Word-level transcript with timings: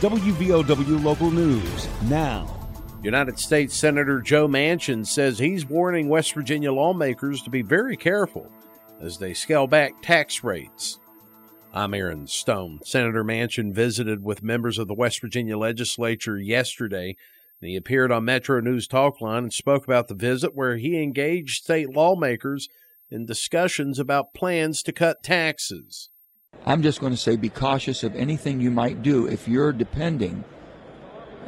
WVOW 0.00 1.02
Local 1.02 1.32
News 1.32 1.88
now. 2.02 2.46
United 3.02 3.36
States 3.36 3.74
Senator 3.74 4.20
Joe 4.20 4.46
Manchin 4.46 5.04
says 5.04 5.40
he's 5.40 5.66
warning 5.66 6.08
West 6.08 6.34
Virginia 6.34 6.72
lawmakers 6.72 7.42
to 7.42 7.50
be 7.50 7.62
very 7.62 7.96
careful 7.96 8.48
as 9.00 9.18
they 9.18 9.34
scale 9.34 9.66
back 9.66 10.00
tax 10.00 10.44
rates. 10.44 11.00
I'm 11.72 11.94
Aaron 11.94 12.28
Stone. 12.28 12.78
Senator 12.84 13.24
Manchin 13.24 13.74
visited 13.74 14.22
with 14.22 14.40
members 14.40 14.78
of 14.78 14.86
the 14.86 14.94
West 14.94 15.20
Virginia 15.20 15.58
legislature 15.58 16.38
yesterday. 16.38 17.16
And 17.60 17.68
he 17.68 17.74
appeared 17.74 18.12
on 18.12 18.24
Metro 18.24 18.60
News 18.60 18.86
Talkline 18.86 19.38
and 19.38 19.52
spoke 19.52 19.82
about 19.82 20.06
the 20.06 20.14
visit 20.14 20.54
where 20.54 20.76
he 20.76 21.02
engaged 21.02 21.64
state 21.64 21.90
lawmakers 21.90 22.68
in 23.10 23.26
discussions 23.26 23.98
about 23.98 24.32
plans 24.32 24.80
to 24.84 24.92
cut 24.92 25.24
taxes. 25.24 26.10
I'm 26.66 26.82
just 26.82 27.00
going 27.00 27.12
to 27.12 27.18
say 27.18 27.36
be 27.36 27.48
cautious 27.48 28.02
of 28.02 28.14
anything 28.14 28.60
you 28.60 28.70
might 28.70 29.02
do 29.02 29.26
if 29.26 29.48
you're 29.48 29.72
depending 29.72 30.44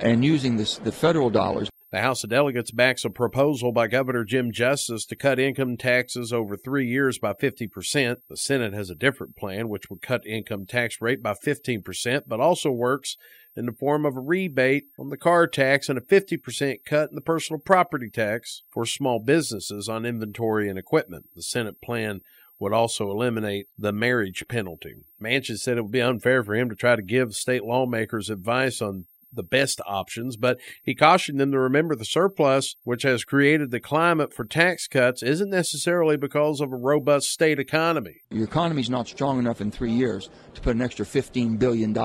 and 0.00 0.24
using 0.24 0.56
this, 0.56 0.78
the 0.78 0.92
federal 0.92 1.30
dollars. 1.30 1.70
The 1.92 2.00
House 2.00 2.24
of 2.24 2.30
Delegates 2.30 2.70
backs 2.70 3.04
a 3.04 3.10
proposal 3.10 3.70
by 3.70 3.86
Governor 3.86 4.24
Jim 4.24 4.50
Justice 4.50 5.04
to 5.04 5.14
cut 5.14 5.38
income 5.38 5.76
taxes 5.76 6.32
over 6.32 6.56
three 6.56 6.88
years 6.88 7.18
by 7.18 7.34
50%. 7.34 8.16
The 8.30 8.36
Senate 8.38 8.72
has 8.72 8.88
a 8.88 8.94
different 8.94 9.36
plan, 9.36 9.68
which 9.68 9.90
would 9.90 10.00
cut 10.00 10.26
income 10.26 10.64
tax 10.64 11.02
rate 11.02 11.22
by 11.22 11.34
15%, 11.34 12.22
but 12.26 12.40
also 12.40 12.70
works 12.70 13.18
in 13.54 13.66
the 13.66 13.72
form 13.72 14.06
of 14.06 14.16
a 14.16 14.20
rebate 14.20 14.84
on 14.98 15.10
the 15.10 15.18
car 15.18 15.46
tax 15.46 15.90
and 15.90 15.98
a 15.98 16.02
50% 16.02 16.78
cut 16.86 17.10
in 17.10 17.14
the 17.14 17.20
personal 17.20 17.60
property 17.60 18.08
tax 18.08 18.62
for 18.70 18.86
small 18.86 19.18
businesses 19.18 19.86
on 19.86 20.06
inventory 20.06 20.70
and 20.70 20.78
equipment. 20.78 21.26
The 21.36 21.42
Senate 21.42 21.82
plan 21.82 22.22
would 22.62 22.72
also 22.72 23.10
eliminate 23.10 23.66
the 23.76 23.92
marriage 23.92 24.44
penalty. 24.48 24.94
Manchin 25.20 25.58
said 25.58 25.76
it 25.76 25.82
would 25.82 25.90
be 25.90 26.00
unfair 26.00 26.44
for 26.44 26.54
him 26.54 26.70
to 26.70 26.76
try 26.76 26.94
to 26.94 27.02
give 27.02 27.34
state 27.34 27.64
lawmakers 27.64 28.30
advice 28.30 28.80
on 28.80 29.06
the 29.32 29.42
best 29.42 29.80
options, 29.84 30.36
but 30.36 30.58
he 30.82 30.94
cautioned 30.94 31.40
them 31.40 31.50
to 31.50 31.58
remember 31.58 31.96
the 31.96 32.04
surplus, 32.04 32.76
which 32.84 33.02
has 33.02 33.24
created 33.24 33.72
the 33.72 33.80
climate 33.80 34.32
for 34.32 34.44
tax 34.44 34.86
cuts, 34.86 35.24
isn't 35.24 35.50
necessarily 35.50 36.16
because 36.16 36.60
of 36.60 36.72
a 36.72 36.76
robust 36.76 37.30
state 37.30 37.58
economy. 37.58 38.20
Your 38.30 38.44
economy 38.44 38.82
is 38.82 38.90
not 38.90 39.08
strong 39.08 39.40
enough 39.40 39.60
in 39.60 39.72
three 39.72 39.92
years 39.92 40.30
to 40.54 40.60
put 40.60 40.76
an 40.76 40.82
extra 40.82 41.04
$15 41.04 41.58
billion 41.58 41.96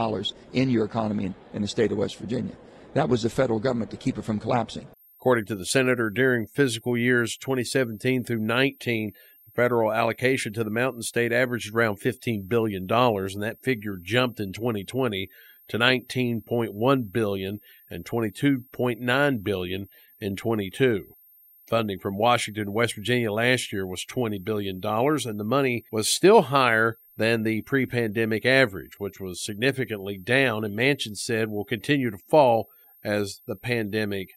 in 0.54 0.70
your 0.72 0.86
economy 0.86 1.26
in, 1.26 1.36
in 1.54 1.62
the 1.62 1.68
state 1.68 1.92
of 1.92 2.00
West 2.00 2.18
Virginia. 2.18 2.56
That 2.96 3.10
was 3.10 3.22
the 3.22 3.30
federal 3.30 3.60
government 3.60 3.92
to 3.92 3.98
keep 3.98 4.18
it 4.18 4.24
from 4.24 4.40
collapsing. 4.40 4.88
According 5.20 5.46
to 5.48 5.56
the 5.56 5.66
senator, 5.66 6.10
during 6.10 6.48
fiscal 6.48 6.98
years 6.98 7.38
2017 7.38 8.24
through 8.24 8.40
19, 8.40 9.12
the 9.12 9.37
federal 9.58 9.92
allocation 9.92 10.54
to 10.54 10.64
the 10.64 10.70
mountain 10.70 11.02
state 11.02 11.34
averaged 11.34 11.74
around 11.74 12.00
$15 12.00 12.48
billion, 12.48 12.84
and 12.90 13.44
that 13.44 13.64
figure 13.64 13.98
jumped 14.02 14.40
in 14.40 14.54
2020 14.54 15.28
to 15.68 15.80
19.1 15.80 17.12
billion 17.12 17.60
and 17.90 18.06
22.9 18.06 19.44
billion 19.44 19.88
in 20.20 20.36
22. 20.36 21.06
Funding 21.68 22.00
from 22.00 22.18
Washington 22.18 22.68
and 22.68 22.74
West 22.74 22.96
Virginia 22.96 23.32
last 23.32 23.74
year 23.74 23.86
was 23.86 24.06
$20 24.06 24.42
billion, 24.44 24.80
and 24.84 25.40
the 25.40 25.44
money 25.44 25.84
was 25.92 26.08
still 26.08 26.44
higher 26.44 26.98
than 27.18 27.42
the 27.42 27.64
pre 27.64 27.88
pandemic 27.88 28.46
average, 28.46 29.00
which 29.00 29.20
was 29.20 29.44
significantly 29.44 30.20
down, 30.20 30.64
and 30.64 30.78
Manchin 30.78 31.18
said 31.18 31.50
will 31.50 31.66
continue 31.66 32.12
to 32.12 32.20
fall 32.30 32.68
as 33.04 33.42
the 33.48 33.56
pandemic 33.56 34.30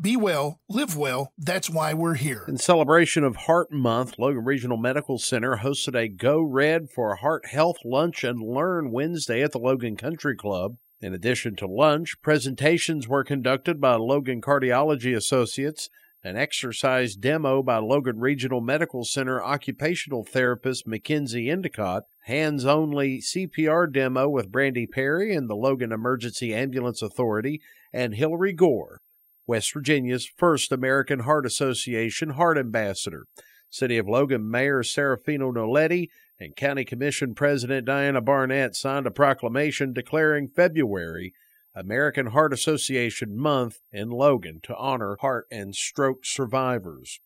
Be 0.00 0.16
well, 0.16 0.58
live 0.68 0.96
well. 0.96 1.32
That's 1.38 1.70
why 1.70 1.94
we're 1.94 2.14
here. 2.14 2.44
In 2.48 2.58
celebration 2.58 3.22
of 3.22 3.36
Heart 3.36 3.70
Month, 3.70 4.18
Logan 4.18 4.44
Regional 4.44 4.76
Medical 4.76 5.18
Center 5.18 5.60
hosted 5.62 5.94
a 5.94 6.08
Go 6.08 6.42
Red 6.42 6.90
for 6.90 7.14
Heart 7.14 7.46
Health 7.46 7.76
Lunch 7.84 8.24
and 8.24 8.42
Learn 8.42 8.90
Wednesday 8.90 9.40
at 9.40 9.52
the 9.52 9.60
Logan 9.60 9.96
Country 9.96 10.36
Club. 10.36 10.78
In 11.00 11.14
addition 11.14 11.54
to 11.56 11.68
lunch, 11.68 12.20
presentations 12.22 13.06
were 13.06 13.22
conducted 13.22 13.80
by 13.80 13.94
Logan 13.94 14.40
Cardiology 14.40 15.16
Associates, 15.16 15.88
an 16.24 16.36
exercise 16.36 17.14
demo 17.14 17.62
by 17.62 17.78
Logan 17.78 18.18
Regional 18.18 18.60
Medical 18.60 19.04
Center 19.04 19.40
occupational 19.44 20.24
therapist 20.24 20.88
Mackenzie 20.88 21.48
Endicott, 21.48 22.02
hands 22.24 22.64
only 22.64 23.20
CPR 23.20 23.92
demo 23.92 24.28
with 24.28 24.50
Brandy 24.50 24.88
Perry 24.88 25.36
and 25.36 25.48
the 25.48 25.54
Logan 25.54 25.92
Emergency 25.92 26.52
Ambulance 26.52 27.00
Authority, 27.00 27.60
and 27.92 28.16
Hillary 28.16 28.52
Gore, 28.52 29.00
West 29.46 29.72
Virginia's 29.72 30.26
first 30.26 30.72
American 30.72 31.20
Heart 31.20 31.46
Association 31.46 32.30
Heart 32.30 32.58
Ambassador. 32.58 33.24
City 33.70 33.98
of 33.98 34.08
Logan 34.08 34.50
Mayor 34.50 34.82
Serafino 34.82 35.52
Nolletti 35.52 36.08
and 36.38 36.56
County 36.56 36.84
Commission 36.84 37.34
President 37.34 37.86
Diana 37.86 38.20
Barnett 38.20 38.74
signed 38.76 39.06
a 39.06 39.10
proclamation 39.10 39.92
declaring 39.92 40.48
February 40.48 41.32
American 41.74 42.26
Heart 42.26 42.52
Association 42.52 43.36
Month 43.36 43.78
in 43.92 44.10
Logan 44.10 44.60
to 44.62 44.76
honor 44.76 45.16
heart 45.20 45.46
and 45.50 45.74
stroke 45.74 46.24
survivors. 46.24 47.18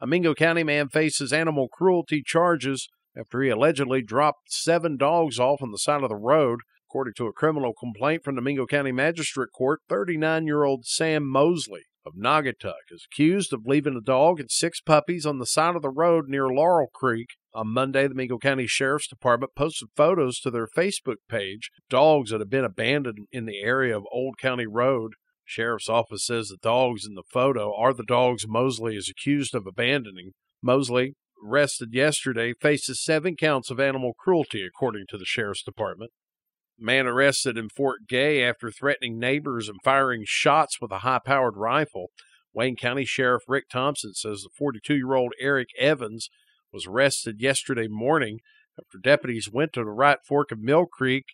A 0.00 0.06
Mingo 0.06 0.34
County 0.34 0.64
man 0.64 0.88
faces 0.88 1.32
animal 1.32 1.68
cruelty 1.68 2.22
charges 2.24 2.88
after 3.16 3.42
he 3.42 3.50
allegedly 3.50 4.02
dropped 4.02 4.50
seven 4.52 4.96
dogs 4.96 5.38
off 5.38 5.62
on 5.62 5.70
the 5.70 5.78
side 5.78 6.02
of 6.02 6.08
the 6.08 6.16
road. 6.16 6.60
According 6.92 7.14
to 7.14 7.26
a 7.26 7.32
criminal 7.32 7.72
complaint 7.72 8.22
from 8.22 8.34
the 8.34 8.42
Mingo 8.42 8.66
County 8.66 8.92
Magistrate 8.92 9.48
Court, 9.50 9.80
39 9.88 10.46
year 10.46 10.64
old 10.64 10.84
Sam 10.84 11.26
Mosley 11.26 11.84
of 12.04 12.12
Naugatuck 12.14 12.90
is 12.90 13.06
accused 13.10 13.50
of 13.54 13.64
leaving 13.64 13.96
a 13.96 14.02
dog 14.02 14.38
and 14.38 14.50
six 14.50 14.82
puppies 14.82 15.24
on 15.24 15.38
the 15.38 15.46
side 15.46 15.74
of 15.74 15.80
the 15.80 15.88
road 15.88 16.28
near 16.28 16.48
Laurel 16.48 16.90
Creek. 16.92 17.28
On 17.54 17.72
Monday, 17.72 18.06
the 18.06 18.14
Mingo 18.14 18.36
County 18.36 18.66
Sheriff's 18.66 19.08
Department 19.08 19.52
posted 19.56 19.88
photos 19.96 20.38
to 20.40 20.50
their 20.50 20.66
Facebook 20.66 21.16
page 21.30 21.70
dogs 21.88 22.30
that 22.30 22.40
have 22.40 22.50
been 22.50 22.62
abandoned 22.62 23.26
in 23.32 23.46
the 23.46 23.62
area 23.62 23.96
of 23.96 24.04
Old 24.12 24.36
County 24.36 24.66
Road. 24.66 25.14
Sheriff's 25.46 25.88
office 25.88 26.26
says 26.26 26.48
the 26.48 26.58
dogs 26.60 27.06
in 27.06 27.14
the 27.14 27.24
photo 27.32 27.74
are 27.74 27.94
the 27.94 28.04
dogs 28.04 28.46
Mosley 28.46 28.96
is 28.96 29.08
accused 29.08 29.54
of 29.54 29.66
abandoning. 29.66 30.32
Mosley, 30.62 31.14
arrested 31.42 31.94
yesterday, 31.94 32.52
faces 32.60 33.02
seven 33.02 33.34
counts 33.34 33.70
of 33.70 33.80
animal 33.80 34.12
cruelty, 34.12 34.62
according 34.66 35.06
to 35.08 35.16
the 35.16 35.24
Sheriff's 35.24 35.62
Department. 35.62 36.10
Man 36.82 37.06
arrested 37.06 37.56
in 37.56 37.68
Fort 37.68 38.08
Gay 38.08 38.42
after 38.42 38.70
threatening 38.70 39.18
neighbors 39.18 39.68
and 39.68 39.78
firing 39.84 40.24
shots 40.26 40.80
with 40.80 40.90
a 40.90 40.98
high 40.98 41.20
powered 41.24 41.56
rifle. 41.56 42.08
Wayne 42.52 42.76
County 42.76 43.04
Sheriff 43.04 43.44
Rick 43.48 43.68
Thompson 43.70 44.14
says 44.14 44.42
the 44.42 44.50
42 44.56 44.96
year 44.96 45.14
old 45.14 45.32
Eric 45.40 45.68
Evans 45.78 46.28
was 46.72 46.86
arrested 46.86 47.40
yesterday 47.40 47.86
morning 47.88 48.40
after 48.78 48.98
deputies 48.98 49.50
went 49.50 49.72
to 49.74 49.80
the 49.80 49.90
right 49.90 50.18
fork 50.26 50.50
of 50.50 50.58
Mill 50.58 50.86
Creek 50.86 51.26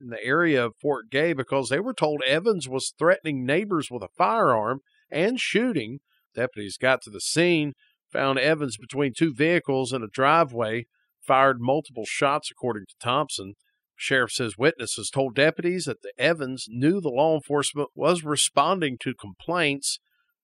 in 0.00 0.08
the 0.08 0.22
area 0.22 0.66
of 0.66 0.76
Fort 0.80 1.10
Gay 1.10 1.32
because 1.32 1.68
they 1.68 1.80
were 1.80 1.94
told 1.94 2.22
Evans 2.26 2.68
was 2.68 2.92
threatening 2.98 3.46
neighbors 3.46 3.88
with 3.90 4.02
a 4.02 4.08
firearm 4.16 4.80
and 5.10 5.40
shooting. 5.40 6.00
Deputies 6.34 6.76
got 6.76 7.02
to 7.02 7.10
the 7.10 7.20
scene, 7.20 7.72
found 8.10 8.38
Evans 8.38 8.76
between 8.76 9.12
two 9.16 9.32
vehicles 9.32 9.92
in 9.92 10.02
a 10.02 10.08
driveway, 10.08 10.86
fired 11.20 11.60
multiple 11.60 12.04
shots, 12.06 12.50
according 12.50 12.84
to 12.86 12.94
Thompson. 13.00 13.54
Sheriff 14.02 14.32
says 14.32 14.58
witnesses 14.58 15.10
told 15.10 15.36
deputies 15.36 15.84
that 15.84 16.02
the 16.02 16.12
Evans 16.18 16.66
knew 16.68 17.00
the 17.00 17.08
law 17.08 17.36
enforcement 17.36 17.90
was 17.94 18.24
responding 18.24 18.98
to 19.00 19.14
complaints. 19.14 20.00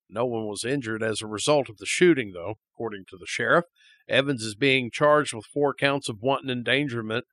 No 0.08 0.26
one 0.26 0.46
was 0.46 0.64
injured 0.64 1.02
as 1.02 1.20
a 1.20 1.26
result 1.26 1.68
of 1.68 1.78
the 1.78 1.84
shooting, 1.84 2.30
though, 2.32 2.54
according 2.72 3.06
to 3.08 3.16
the 3.18 3.26
sheriff. 3.26 3.64
Evans 4.08 4.44
is 4.44 4.54
being 4.54 4.92
charged 4.92 5.34
with 5.34 5.44
four 5.52 5.74
counts 5.74 6.08
of 6.08 6.22
wanton 6.22 6.50
endangerment 6.50 7.24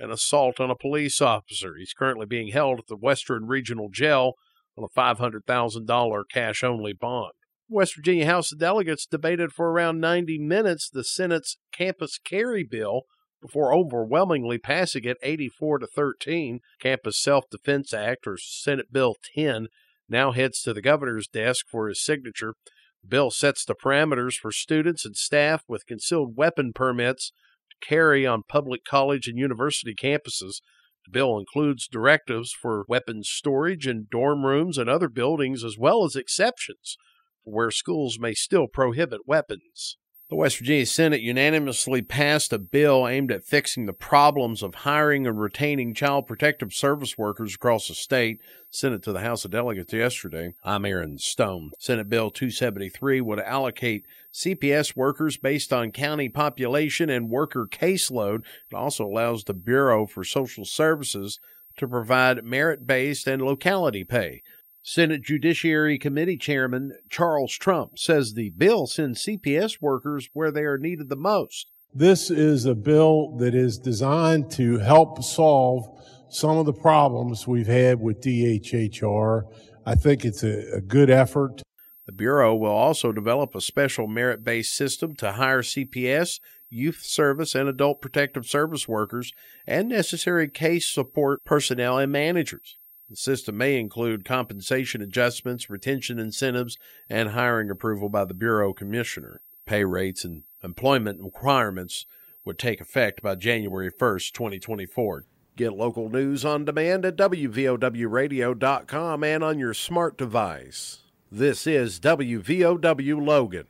and 0.00 0.10
assault 0.10 0.58
on 0.58 0.70
a 0.70 0.74
police 0.74 1.20
officer. 1.20 1.74
He's 1.76 1.92
currently 1.92 2.24
being 2.24 2.48
held 2.48 2.78
at 2.78 2.86
the 2.86 2.96
Western 2.96 3.44
Regional 3.44 3.90
Jail 3.92 4.32
on 4.78 4.84
a 4.84 4.98
$500,000 4.98 6.22
cash 6.32 6.64
only 6.64 6.94
bond. 6.94 7.32
West 7.68 7.96
Virginia 7.96 8.24
House 8.24 8.50
of 8.50 8.58
Delegates 8.58 9.04
debated 9.04 9.52
for 9.52 9.70
around 9.70 10.00
90 10.00 10.38
minutes 10.38 10.88
the 10.88 11.04
Senate's 11.04 11.58
campus 11.72 12.18
carry 12.24 12.64
bill 12.64 13.02
before 13.44 13.74
overwhelmingly 13.74 14.56
passing 14.56 15.04
it 15.04 15.18
84 15.22 15.80
to 15.80 15.86
13. 15.86 16.60
Campus 16.80 17.20
Self 17.20 17.44
Defense 17.50 17.92
Act, 17.92 18.26
or 18.26 18.38
Senate 18.38 18.90
Bill 18.90 19.16
10, 19.34 19.66
now 20.08 20.32
heads 20.32 20.62
to 20.62 20.72
the 20.72 20.80
governor's 20.80 21.28
desk 21.28 21.66
for 21.70 21.88
his 21.88 22.02
signature. 22.02 22.54
The 23.02 23.08
bill 23.08 23.30
sets 23.30 23.66
the 23.66 23.74
parameters 23.74 24.36
for 24.36 24.50
students 24.50 25.04
and 25.04 25.14
staff 25.14 25.62
with 25.68 25.84
concealed 25.84 26.38
weapon 26.38 26.72
permits 26.72 27.32
to 27.68 27.86
carry 27.86 28.26
on 28.26 28.44
public 28.48 28.82
college 28.82 29.28
and 29.28 29.38
university 29.38 29.94
campuses. 29.94 30.62
The 31.04 31.10
bill 31.12 31.38
includes 31.38 31.86
directives 31.86 32.50
for 32.50 32.86
weapons 32.88 33.28
storage 33.28 33.86
in 33.86 34.06
dorm 34.10 34.46
rooms 34.46 34.78
and 34.78 34.88
other 34.88 35.10
buildings, 35.10 35.62
as 35.62 35.76
well 35.78 36.06
as 36.06 36.16
exceptions 36.16 36.96
where 37.42 37.70
schools 37.70 38.18
may 38.18 38.32
still 38.32 38.68
prohibit 38.68 39.26
weapons. 39.26 39.98
The 40.30 40.36
West 40.36 40.56
Virginia 40.56 40.86
Senate 40.86 41.20
unanimously 41.20 42.00
passed 42.00 42.50
a 42.54 42.58
bill 42.58 43.06
aimed 43.06 43.30
at 43.30 43.44
fixing 43.44 43.84
the 43.84 43.92
problems 43.92 44.62
of 44.62 44.74
hiring 44.76 45.26
and 45.26 45.38
retaining 45.38 45.92
child 45.92 46.26
protective 46.26 46.72
service 46.72 47.18
workers 47.18 47.56
across 47.56 47.88
the 47.88 47.94
state, 47.94 48.40
sent 48.70 48.94
it 48.94 49.02
to 49.02 49.12
the 49.12 49.20
House 49.20 49.44
of 49.44 49.50
Delegates 49.50 49.92
yesterday. 49.92 50.54
I'm 50.64 50.86
Aaron 50.86 51.18
Stone. 51.18 51.72
Senate 51.78 52.08
Bill 52.08 52.30
273 52.30 53.20
would 53.20 53.38
allocate 53.38 54.06
CPS 54.32 54.96
workers 54.96 55.36
based 55.36 55.74
on 55.74 55.92
county 55.92 56.30
population 56.30 57.10
and 57.10 57.28
worker 57.28 57.68
caseload. 57.70 58.44
It 58.70 58.74
also 58.74 59.04
allows 59.04 59.44
the 59.44 59.52
Bureau 59.52 60.06
for 60.06 60.24
Social 60.24 60.64
Services 60.64 61.38
to 61.76 61.86
provide 61.86 62.44
merit 62.44 62.86
based 62.86 63.26
and 63.26 63.42
locality 63.42 64.04
pay. 64.04 64.42
Senate 64.86 65.22
Judiciary 65.22 65.98
Committee 65.98 66.36
Chairman 66.36 66.92
Charles 67.08 67.56
Trump 67.56 67.98
says 67.98 68.34
the 68.34 68.50
bill 68.50 68.86
sends 68.86 69.24
CPS 69.24 69.80
workers 69.80 70.28
where 70.34 70.50
they 70.50 70.60
are 70.60 70.76
needed 70.76 71.08
the 71.08 71.16
most. 71.16 71.70
This 71.94 72.30
is 72.30 72.66
a 72.66 72.74
bill 72.74 73.34
that 73.38 73.54
is 73.54 73.78
designed 73.78 74.50
to 74.52 74.76
help 74.80 75.22
solve 75.22 75.86
some 76.28 76.58
of 76.58 76.66
the 76.66 76.74
problems 76.74 77.48
we've 77.48 77.66
had 77.66 77.98
with 77.98 78.20
DHHR. 78.20 79.44
I 79.86 79.94
think 79.94 80.22
it's 80.22 80.44
a, 80.44 80.76
a 80.76 80.80
good 80.82 81.08
effort. 81.08 81.62
The 82.04 82.12
Bureau 82.12 82.54
will 82.54 82.70
also 82.70 83.10
develop 83.10 83.54
a 83.54 83.62
special 83.62 84.06
merit 84.06 84.44
based 84.44 84.74
system 84.74 85.16
to 85.16 85.32
hire 85.32 85.62
CPS, 85.62 86.40
youth 86.68 87.00
service, 87.00 87.54
and 87.54 87.70
adult 87.70 88.02
protective 88.02 88.44
service 88.44 88.86
workers 88.86 89.32
and 89.66 89.88
necessary 89.88 90.46
case 90.46 90.86
support 90.86 91.42
personnel 91.46 91.96
and 91.96 92.12
managers. 92.12 92.76
The 93.10 93.16
system 93.16 93.58
may 93.58 93.78
include 93.78 94.24
compensation 94.24 95.02
adjustments, 95.02 95.68
retention 95.68 96.18
incentives, 96.18 96.78
and 97.08 97.30
hiring 97.30 97.70
approval 97.70 98.08
by 98.08 98.24
the 98.24 98.34
Bureau 98.34 98.72
Commissioner. 98.72 99.40
Pay 99.66 99.84
rates 99.84 100.24
and 100.24 100.44
employment 100.62 101.20
requirements 101.22 102.06
would 102.44 102.58
take 102.58 102.80
effect 102.80 103.22
by 103.22 103.34
January 103.34 103.90
1st, 103.90 104.32
2024. 104.32 105.24
Get 105.56 105.74
local 105.74 106.08
news 106.08 106.44
on 106.44 106.64
demand 106.64 107.04
at 107.04 107.16
WVOWradio.com 107.16 109.24
and 109.24 109.44
on 109.44 109.58
your 109.58 109.74
smart 109.74 110.18
device. 110.18 110.98
This 111.30 111.66
is 111.66 112.00
WVOW 112.00 113.24
Logan. 113.24 113.66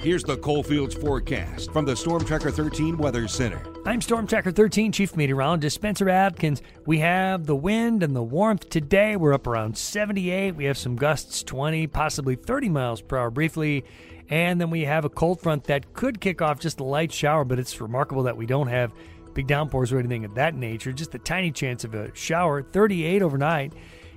Here's 0.00 0.22
the 0.22 0.36
Coalfields 0.36 0.94
forecast 0.94 1.72
from 1.72 1.86
the 1.86 1.96
Storm 1.96 2.24
Tracker 2.24 2.50
13 2.50 2.98
Weather 2.98 3.26
Center. 3.26 3.62
I'm 3.86 4.02
Storm 4.02 4.26
Tracker 4.26 4.52
13 4.52 4.92
Chief 4.92 5.16
Meteorologist 5.16 5.74
Spencer 5.74 6.10
Atkins. 6.10 6.60
We 6.84 6.98
have 6.98 7.46
the 7.46 7.56
wind 7.56 8.02
and 8.02 8.14
the 8.14 8.22
warmth 8.22 8.68
today. 8.68 9.16
We're 9.16 9.32
up 9.32 9.46
around 9.46 9.78
78. 9.78 10.56
We 10.56 10.66
have 10.66 10.76
some 10.76 10.96
gusts 10.96 11.42
20, 11.42 11.86
possibly 11.86 12.36
30 12.36 12.68
miles 12.68 13.00
per 13.00 13.16
hour 13.16 13.30
briefly. 13.30 13.84
And 14.28 14.60
then 14.60 14.68
we 14.68 14.82
have 14.82 15.06
a 15.06 15.10
cold 15.10 15.40
front 15.40 15.64
that 15.64 15.94
could 15.94 16.20
kick 16.20 16.42
off 16.42 16.60
just 16.60 16.80
a 16.80 16.84
light 16.84 17.10
shower, 17.10 17.44
but 17.44 17.58
it's 17.58 17.80
remarkable 17.80 18.24
that 18.24 18.36
we 18.36 18.44
don't 18.44 18.68
have 18.68 18.92
big 19.32 19.46
downpours 19.46 19.90
or 19.90 19.98
anything 19.98 20.26
of 20.26 20.34
that 20.34 20.54
nature. 20.54 20.92
Just 20.92 21.14
a 21.14 21.18
tiny 21.18 21.50
chance 21.50 21.82
of 21.82 21.94
a 21.94 22.14
shower, 22.14 22.62
38 22.62 23.22
overnight. 23.22 23.72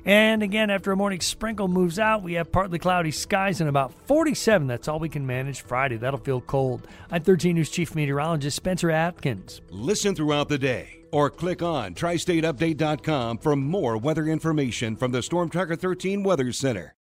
And 0.07 0.41
again, 0.41 0.69
after 0.69 0.93
a 0.93 0.95
morning 0.95 1.19
sprinkle 1.19 1.67
moves 1.67 1.99
out, 1.99 2.23
we 2.23 2.35
have 2.35 2.49
partly 2.49 2.79
cloudy 2.79 3.11
skies 3.11 3.59
and 3.59 3.69
about 3.69 3.93
47. 4.07 4.65
That's 4.65 4.87
all 4.87 4.99
we 4.99 5.09
can 5.09 5.27
manage 5.27 5.59
Friday. 5.59 5.97
That'll 5.97 6.17
feel 6.17 6.39
cold. 6.39 6.87
I'm 7.11 7.21
13 7.21 7.55
News 7.55 7.69
Chief 7.69 7.93
Meteorologist 7.93 8.55
Spencer 8.55 8.89
Atkins. 8.89 9.59
Listen 9.69 10.15
throughout 10.15 10.47
the 10.47 10.57
day 10.57 10.99
or 11.11 11.29
click 11.29 11.61
on 11.61 11.93
tristateupdate.com 11.93 13.39
for 13.39 13.57
more 13.57 13.97
weather 13.97 14.27
information 14.27 14.95
from 14.95 15.11
the 15.11 15.21
Storm 15.21 15.49
Tracker 15.49 15.75
13 15.75 16.23
Weather 16.23 16.53
Center. 16.53 16.93